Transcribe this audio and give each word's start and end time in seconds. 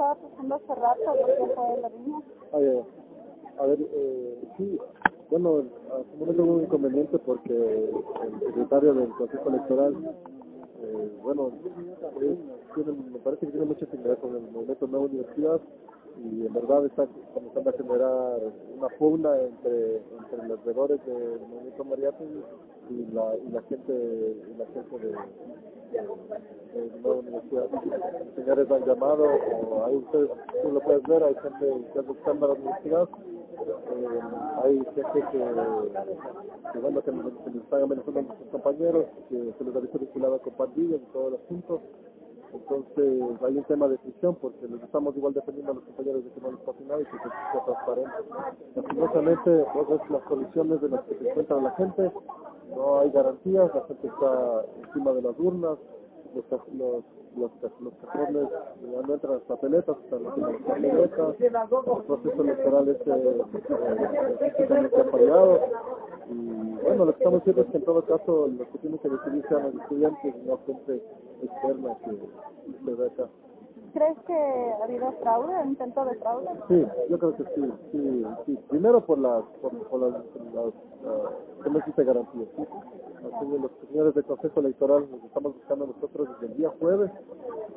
estaba 0.00 0.14
pasando 0.14 0.54
hace 0.54 0.74
rato, 0.74 1.02
porque 1.20 1.54
fue 1.54 1.80
la 1.82 1.88
línea. 1.90 2.20
Ah, 2.52 3.62
a 3.62 3.66
ver, 3.66 3.78
eh, 3.80 4.38
sí, 4.56 4.78
bueno, 5.28 5.64
como 6.12 6.26
no 6.26 6.32
tengo 6.32 6.54
un 6.54 6.62
inconveniente 6.62 7.18
porque 7.18 7.52
el 7.52 8.40
secretario 8.46 8.94
del 8.94 9.10
Consejo 9.10 9.50
Electoral, 9.50 9.94
eh, 10.82 11.12
bueno, 11.22 11.50
tiene, 12.74 12.92
me 13.12 13.18
parece 13.18 13.44
que 13.46 13.52
tiene 13.52 13.66
mucha 13.66 13.84
afinidad 13.84 14.18
con 14.20 14.36
el 14.36 14.50
movimiento 14.50 14.86
Nueva 14.86 15.04
Universidad 15.06 15.60
y 16.24 16.46
en 16.46 16.52
verdad 16.54 16.86
está 16.86 17.06
comenzando 17.34 17.68
a 17.68 17.72
generar 17.74 18.40
una 18.78 18.88
pugna 18.98 19.38
entre, 19.38 19.98
entre 19.98 20.48
los 20.48 20.64
veedores 20.64 21.04
del 21.04 21.40
movimiento 21.40 21.84
Mariato 21.84 22.24
y 22.88 23.06
la, 23.12 23.36
y 23.36 23.50
la 23.52 23.62
gente 23.62 23.92
y 23.92 24.58
la 24.58 24.66
gente 24.66 24.96
de, 24.96 25.12
de. 26.72 27.09
Señores 28.36 28.70
han 28.70 28.84
llamado, 28.84 29.24
o 29.24 29.84
ahí 29.84 29.96
ustedes, 29.96 30.30
tú 30.62 30.70
lo 30.70 30.80
puedes 30.80 31.02
ver, 31.02 31.24
hay 31.24 31.34
gente 31.34 31.84
que 31.92 32.00
buscando 32.00 32.46
la 32.46 32.54
universidad, 32.54 33.08
eh, 33.08 34.20
hay 34.62 34.78
gente 34.94 35.24
que, 35.32 35.38
que 36.72 36.78
bueno, 36.78 37.02
que, 37.02 37.10
que 37.10 37.50
les 37.50 37.62
están 37.64 37.82
amenazando 37.82 38.20
a 38.20 38.38
sus 38.38 38.46
compañeros, 38.52 39.06
que 39.28 39.52
se 39.58 39.64
les 39.64 39.74
ha 39.74 39.80
visto 39.80 39.98
vinculado 39.98 40.38
con 40.40 40.52
pandillas 40.54 41.00
y 41.00 41.12
todo 41.12 41.28
el 41.28 41.34
asunto. 41.34 41.80
Entonces 42.52 43.42
hay 43.42 43.56
un 43.56 43.64
tema 43.64 43.88
de 43.88 43.98
prisión 43.98 44.36
porque 44.36 44.66
les 44.66 44.82
estamos 44.82 45.16
igual 45.16 45.34
defendiendo 45.34 45.72
a 45.72 45.74
los 45.76 45.84
compañeros 45.84 46.24
de 46.24 46.30
que 46.30 46.40
no 46.40 46.52
les 46.52 46.60
pase 46.60 46.84
nada 46.84 47.00
y 47.00 47.04
que 47.04 47.18
sea 47.18 47.64
transparente. 47.64 48.10
Lastimosamente, 48.74 49.64
pues, 49.72 50.10
las 50.10 50.22
condiciones 50.22 50.80
de 50.80 50.88
las 50.88 51.02
que 51.02 51.14
se 51.16 51.30
encuentra 51.30 51.60
la 51.60 51.70
gente, 51.72 52.12
no 52.76 53.00
hay 53.00 53.10
garantías, 53.10 53.74
la 53.74 53.82
gente 53.86 54.06
está 54.06 54.64
encima 54.82 55.12
de 55.12 55.22
las 55.22 55.38
urnas, 55.38 55.78
los, 56.34 56.44
los, 56.74 57.04
los, 57.36 57.50
los 57.80 57.94
cajones 58.06 58.48
no 58.82 59.14
entran 59.14 59.34
las 59.34 59.42
papeletas, 59.42 59.96
están 60.04 60.24
las 60.24 60.34
papeletas, 60.34 61.40
el 61.40 62.04
proceso 62.06 62.42
electoral 62.42 62.88
es 62.88 62.96
eh, 63.06 63.42
ha 64.96 65.04
fallado. 65.10 65.60
Y 66.28 66.74
bueno, 66.82 67.04
lo 67.06 67.12
que 67.12 67.18
estamos 67.18 67.40
diciendo 67.40 67.62
es 67.62 67.68
que 67.70 67.76
en 67.78 67.84
todo 67.84 68.04
caso 68.04 68.48
los 68.48 68.68
que 68.68 68.78
tienen 68.78 68.98
que 69.00 69.08
decidir 69.08 69.44
sean 69.48 69.62
los 69.64 69.74
estudiantes 69.82 70.34
y 70.34 70.46
no 70.46 70.58
gente 70.66 71.02
externa 71.42 71.96
que 72.04 72.10
se 72.84 72.94
ve 72.94 73.06
acá. 73.06 73.28
¿Crees 73.92 74.18
que 74.26 74.32
ha 74.34 74.84
habido 74.84 75.12
fraude, 75.20 75.52
intento 75.66 76.04
de 76.04 76.14
fraude? 76.16 76.48
Sí, 76.68 76.86
yo 77.08 77.18
creo 77.18 77.36
que 77.36 77.44
sí, 77.54 77.72
sí, 77.90 78.26
sí. 78.46 78.58
Primero 78.68 79.04
por 79.04 79.18
las, 79.18 79.42
por, 79.60 79.72
las, 80.00 80.12
las 80.54 80.66
uh, 80.66 81.62
que 81.62 81.70
no 81.70 81.78
existe 81.78 82.04
garantía, 82.04 82.46
¿sí? 82.56 82.64
Los 83.22 83.70
señores 83.88 84.14
del 84.14 84.24
Consejo 84.24 84.60
Electoral 84.60 85.08
nos 85.10 85.24
estamos 85.24 85.54
buscando 85.54 85.86
nosotros 85.88 86.28
desde 86.32 86.52
el 86.52 86.58
día 86.58 86.70
jueves, 86.78 87.10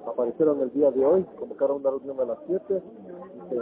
aparecieron 0.08 0.62
el 0.62 0.72
día 0.72 0.92
de 0.92 1.06
hoy, 1.06 1.24
convocaron 1.38 1.78
una 1.78 1.90
reunión 1.90 2.20
a 2.20 2.26
las 2.26 2.38
7, 2.48 2.82
que, 3.50 3.58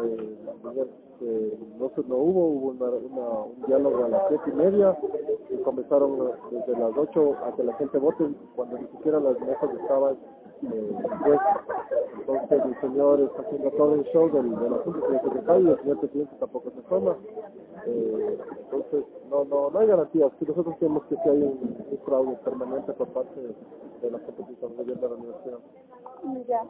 que 1.19 1.57
no, 1.79 1.91
no 2.07 2.15
hubo, 2.17 2.47
hubo 2.47 2.69
una, 2.71 2.85
una, 2.85 3.29
un 3.45 3.65
diálogo 3.65 4.05
a 4.05 4.09
las 4.09 4.23
7 4.27 4.43
y 4.47 4.55
media, 4.55 4.97
y 5.49 5.57
comenzaron 5.63 6.31
desde 6.51 6.79
las 6.79 6.91
8 6.97 7.35
a 7.45 7.55
que 7.55 7.63
la 7.63 7.73
gente 7.73 7.97
vote, 7.97 8.29
cuando 8.55 8.77
ni 8.77 8.87
siquiera 8.87 9.19
las 9.19 9.39
mesas 9.39 9.69
estaban 9.81 10.17
eh, 10.63 10.95
pues, 11.23 11.39
entonces 12.19 12.61
el 12.65 12.81
señor 12.81 13.19
está 13.21 13.41
haciendo 13.41 13.71
todo 13.71 13.95
el 13.95 14.03
show 14.05 14.29
del, 14.31 14.55
del 14.55 14.73
asunto 14.73 15.07
del 15.07 15.21
secretario 15.21 15.67
y 15.67 15.71
el 15.71 15.79
señor 15.79 15.99
presidente 15.99 16.35
tampoco 16.39 16.71
se 16.71 16.81
toma. 16.83 17.15
Eh, 17.85 18.39
entonces 18.63 19.05
no, 19.29 19.43
no, 19.45 19.71
no 19.71 19.79
hay 19.79 19.87
garantías. 19.87 20.31
Si 20.39 20.45
nosotros 20.45 20.77
tenemos 20.77 21.03
que 21.05 21.15
si 21.15 21.29
hay 21.29 21.41
un, 21.41 21.85
un, 21.89 21.97
fraude 22.05 22.35
permanente 22.43 22.93
por 22.93 23.07
parte 23.09 23.39
de, 23.39 24.11
la 24.11 24.19
competición 24.19 24.77
de 24.77 24.85
la 24.85 25.07
universidad. 25.07 25.59
Ya. 26.47 26.63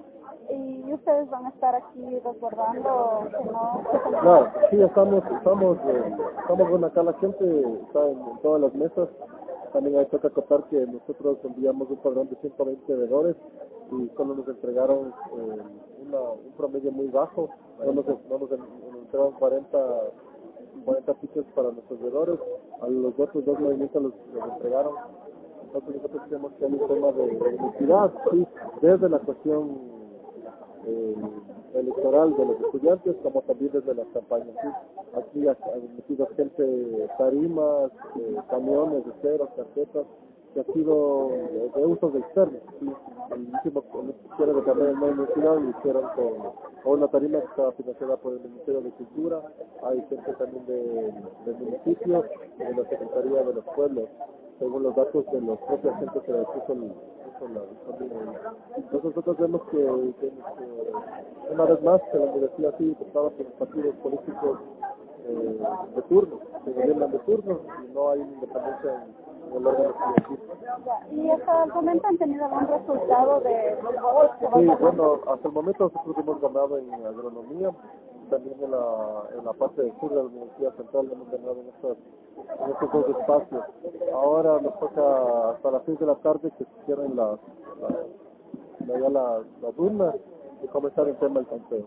¿Y 0.49 0.93
ustedes 0.93 1.29
van 1.29 1.45
a 1.45 1.49
estar 1.49 1.75
aquí 1.75 2.19
resguardando 2.19 3.27
no? 3.51 3.83
Claro, 4.21 4.51
sí, 4.69 4.81
estamos, 4.81 5.23
estamos, 5.25 5.77
eh, 5.87 6.15
estamos, 6.39 6.69
bueno, 6.69 6.87
acá 6.87 7.03
la 7.03 7.13
gente 7.13 7.61
está 7.83 8.09
en, 8.09 8.19
en 8.19 8.37
todas 8.41 8.61
las 8.61 8.73
mesas 8.73 9.09
también 9.71 9.97
hay 9.97 10.05
que 10.07 10.17
acotar 10.17 10.63
que 10.65 10.85
nosotros 10.85 11.37
enviamos 11.43 11.89
un 11.89 11.97
padrón 11.97 12.29
de 12.29 12.35
120 12.37 12.95
veedores 12.95 13.35
y 13.91 14.09
solo 14.15 14.35
nos 14.35 14.47
entregaron 14.47 15.09
eh, 15.09 15.61
una, 16.07 16.21
un 16.21 16.51
promedio 16.57 16.91
muy 16.91 17.07
bajo, 17.07 17.49
no 17.79 17.91
nos, 17.93 18.05
no 18.05 18.37
nos, 18.39 18.51
entregaron 18.51 19.33
40, 19.33 19.77
40 20.85 21.13
fichas 21.15 21.45
para 21.55 21.71
nuestros 21.71 22.01
veedores, 22.01 22.39
a 22.81 22.87
los 22.87 23.13
otros 23.19 23.45
dos 23.45 23.59
movimientos 23.59 24.01
los, 24.01 24.13
los 24.33 24.53
entregaron. 24.55 24.93
Entonces 25.63 25.95
nosotros 25.95 26.21
creemos 26.27 26.51
que 26.53 26.65
hay 26.65 26.73
un 26.73 26.87
tema 26.87 27.11
de 27.11 27.33
identidad, 27.33 28.13
sí, 28.31 28.47
desde 28.81 29.09
la 29.09 29.19
cuestión 29.19 29.91
eh, 30.85 31.15
electoral 31.75 32.35
de 32.35 32.45
los 32.45 32.59
estudiantes 32.59 33.15
como 33.23 33.41
también 33.43 33.71
desde 33.71 33.93
las 33.93 34.07
campañas. 34.07 34.55
¿sí? 34.61 34.67
Aquí 35.17 35.47
han 35.47 35.95
metido 35.95 36.27
gente, 36.35 37.09
tarimas, 37.17 37.91
eh, 38.17 38.37
camiones, 38.49 39.03
ceros, 39.21 39.49
carpetas, 39.55 40.05
que 40.53 40.59
ha 40.59 40.73
sido 40.73 41.29
de 41.75 41.85
usos 41.85 42.15
externos. 42.15 42.61
¿sí? 42.79 42.89
El 43.31 43.47
último 43.53 43.83
quiero 44.37 44.53
de 44.53 44.63
carrera 44.63 44.91
la 44.91 45.05
universidad 45.05 45.55
lo 45.55 45.69
hicieron 45.69 46.03
con, 46.15 46.51
con, 46.83 46.93
una 46.99 47.07
tarima 47.07 47.39
que 47.39 47.45
estaba 47.45 47.71
financiada 47.73 48.17
por 48.17 48.33
el 48.33 48.39
Ministerio 48.41 48.81
de 48.81 48.91
Cultura, 48.91 49.41
hay 49.83 50.05
gente 50.09 50.33
también 50.33 50.65
de, 50.65 51.13
del 51.45 51.55
municipio, 51.59 52.25
de 52.57 52.75
la 52.75 52.89
Secretaría 52.89 53.43
de 53.43 53.53
los 53.53 53.65
Pueblos, 53.75 54.09
según 54.59 54.83
los 54.83 54.95
datos 54.95 55.25
de 55.31 55.41
los 55.41 55.59
propios 55.59 55.93
agentes 55.93 56.23
que 56.23 56.33
puso 56.33 56.73
el, 56.73 56.91
entonces 58.77 59.03
nosotros 59.03 59.37
vemos 59.39 59.61
que, 59.71 59.77
una 61.51 61.65
vez 61.65 61.81
más 61.81 62.01
que 62.11 62.19
la 62.19 62.25
universidad 62.25 62.75
sí 62.77 62.95
estaba 63.01 63.29
por 63.31 63.45
los 63.45 63.53
partidos 63.53 63.95
políticos 63.95 64.59
eh, 65.27 65.59
de 65.95 66.01
turno, 66.03 66.39
que 66.63 66.71
gobiernan 66.71 67.11
de 67.11 67.19
turno 67.19 67.61
y 67.83 67.93
no 67.93 68.09
hay 68.11 68.21
independencia 68.21 69.07
¿Y 71.11 71.29
hasta 71.29 71.63
el 71.65 71.73
momento 71.73 72.07
han 72.07 72.17
tenido 72.17 72.45
algún 72.45 72.67
resultado 72.67 73.41
de? 73.41 73.77
Sí, 74.53 74.71
bueno, 74.79 75.19
hasta 75.27 75.47
el 75.47 75.53
momento 75.53 75.91
nosotros 75.93 76.17
hemos 76.17 76.41
ganado 76.41 76.77
en 76.77 76.93
agronomía, 76.93 77.71
también 78.29 78.63
en 78.63 78.71
la, 78.71 79.23
en 79.37 79.45
la 79.45 79.53
parte 79.53 79.81
del 79.81 79.93
sur 79.99 80.09
de 80.09 80.15
la 80.15 80.23
Universidad 80.23 80.73
Central 80.75 81.11
hemos 81.11 81.29
ganado 81.29 81.59
en, 81.59 81.67
estas, 81.67 81.97
en 82.37 82.71
estos 82.71 82.91
dos 82.93 83.09
espacios. 83.19 83.63
Ahora 84.13 84.61
nos 84.61 84.79
toca 84.79 85.49
hasta 85.51 85.71
las 85.71 85.83
6 85.85 85.99
de 85.99 86.05
la 86.05 86.15
tarde 86.15 86.51
que 86.57 86.63
se 86.63 86.85
cierren 86.85 87.15
las, 87.17 87.39
las, 88.87 89.01
las, 89.01 89.45
las 89.61 89.77
urnas 89.77 90.15
y 90.63 90.67
comenzar 90.67 91.07
el 91.09 91.17
tema 91.17 91.39
del 91.39 91.47
conteo. 91.47 91.85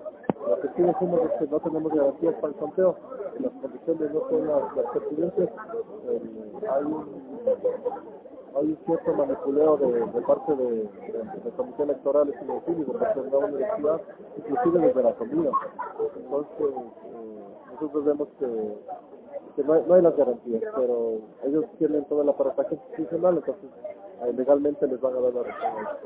Lo 0.49 0.61
que 0.61 0.69
sí 0.77 0.83
decimos 0.83 1.21
es 1.23 1.31
que 1.39 1.47
no 1.47 1.61
tenemos 1.61 1.93
garantías 1.93 2.35
para 2.35 2.49
el 2.49 2.59
conteo, 2.59 2.97
las 3.41 3.53
condiciones 3.53 4.13
no 4.13 4.21
son 4.29 4.47
las, 4.47 4.77
las 4.77 4.87
pertinentes, 4.93 5.49
eh, 6.09 6.21
hay 8.57 8.67
un 8.67 8.79
cierto 8.87 9.15
manipuleo 9.15 9.77
de, 9.79 10.21
parte 10.23 10.55
de, 10.55 10.65
de, 10.65 11.41
de 11.45 11.51
comité 11.57 11.83
electoral 11.83 12.29
y 12.29 12.33
de 12.33 12.93
parte 12.93 13.21
de 13.23 13.31
la 13.31 13.39
universidad, 13.39 14.01
inclusive 14.37 14.87
desde 14.87 15.03
la 15.03 15.15
comida. 15.15 15.51
Entonces, 16.17 16.61
eh, 16.61 17.45
nosotros 17.73 18.05
vemos 18.05 18.29
que, 18.39 18.79
que 19.57 19.65
no, 19.65 19.73
hay, 19.73 19.83
no 19.89 19.95
hay 19.95 20.03
las 20.03 20.17
garantías, 20.17 20.63
pero 20.77 21.19
ellos 21.43 21.65
tienen 21.79 22.05
toda 22.05 22.23
la 22.25 22.31
aparataje 22.33 22.75
institucional, 22.77 23.37
entonces 23.39 23.71
legalmente 24.35 24.87
les 24.87 25.01
van 25.01 25.17
a 25.17 25.21
dar 25.21 25.35
la 25.35 25.43
respuesta. 25.43 25.99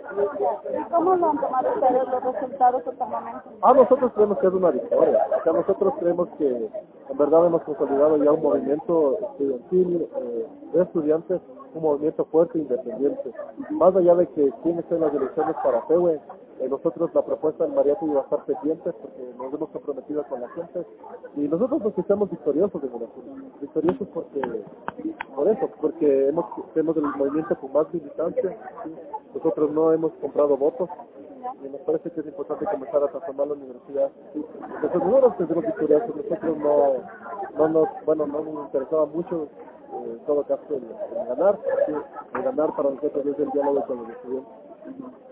¿Y 0.79 0.91
cómo 0.91 1.17
lo 1.17 1.31
han 1.31 1.41
tomado 1.41 1.69
ustedes 1.75 2.09
los 2.09 2.23
resultados 2.25 2.87
hasta 2.87 3.05
el 3.05 3.11
momento? 3.11 3.43
Ah, 3.63 3.73
nosotros 3.73 4.13
creemos 4.15 4.39
que 4.39 4.47
es 4.47 4.53
una 4.53 4.71
victoria. 4.71 5.27
O 5.39 5.43
sea, 5.43 5.53
nosotros 5.53 5.95
creemos 6.01 6.29
que 6.39 6.71
en 7.09 7.19
verdad 7.19 7.47
hemos 7.47 7.63
consolidado 7.63 8.17
ya 8.23 8.33
un 8.33 8.43
movimiento 8.43 9.19
estudiantil 9.21 10.09
eh, 10.17 10.47
de 10.73 10.83
estudiantes 10.83 11.41
un 11.75 11.83
movimiento 11.83 12.25
fuerte 12.27 12.59
e 12.59 12.63
independiente. 12.63 13.33
Más 13.71 13.95
allá 13.95 14.15
de 14.15 14.27
que 14.29 14.53
quién 14.63 14.79
esté 14.79 14.95
en 14.95 15.03
las 15.03 15.15
elecciones 15.15 15.55
para 15.63 15.83
FEWE, 15.83 16.21
eh, 16.61 16.69
nosotros 16.69 17.11
la 17.15 17.23
propuesta 17.23 17.65
del 17.65 17.75
Mariato 17.75 18.07
iba 18.07 18.21
a 18.21 18.25
estar 18.25 18.45
pendiente 18.45 18.93
porque 18.93 19.35
nos 19.39 19.55
hemos 19.55 19.71
comprometido 19.71 20.25
con 20.29 20.41
la 20.41 20.49
gente 20.51 20.87
y 21.37 21.41
nosotros 21.49 21.81
nos 21.83 21.99
estamos 21.99 22.31
victoriosos 22.31 22.83
de 22.83 22.89
victoriosos 23.61 24.09
porque 24.15 24.41
por 25.35 25.49
eso, 25.49 25.71
porque 25.81 26.29
hemos 26.29 26.47
tenemos 26.75 26.97
el 26.97 27.03
movimiento 27.03 27.57
con 27.61 27.73
más 27.73 27.93
militancia, 27.93 28.57
nosotros 29.35 29.71
no 29.71 29.93
hemos 29.93 30.13
comprado 30.15 30.57
votos, 30.57 30.89
y 31.65 31.69
nos 31.69 31.81
parece 31.83 32.11
que 32.11 32.21
es 32.21 32.27
importante 32.27 32.65
comenzar 32.67 33.03
a 33.03 33.09
transformar 33.09 33.49
la 33.49 33.55
universidad. 33.55 34.11
Entonces 34.35 35.03
nosotros 35.03 35.37
tendremos 35.39 35.67
victoriosos, 35.67 36.17
nosotros 36.17 36.59
no, 36.59 36.93
no 37.57 37.69
nos, 37.69 37.89
bueno, 38.05 38.27
no 38.27 38.43
nos 38.43 38.67
interesaba 38.67 39.07
mucho 39.07 39.49
eh, 39.93 40.13
en 40.13 40.27
todo 40.27 40.43
caso 40.45 40.63
el, 40.71 40.83
ganar, 41.29 41.59
sí, 41.87 41.93
el 42.35 42.43
ganar 42.43 42.75
para 42.77 42.91
nosotros 42.91 43.27
es 43.27 43.39
el 43.39 43.51
diálogo 43.51 43.87
con 43.87 43.99
los 43.99 44.11
estudiantes. 44.11 45.28